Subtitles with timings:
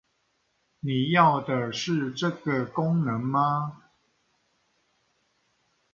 [0.79, 3.81] 你要的是這個功能嗎？